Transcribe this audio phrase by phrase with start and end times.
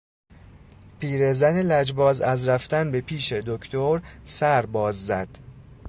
[0.99, 5.27] پیر زن لجباز از رفتن به پیش دکتر سر باز زد.